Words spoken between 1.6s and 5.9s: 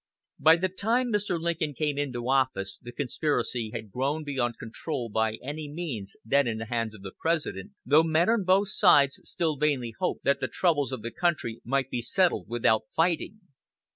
came into office the conspiracy had grown beyond control by any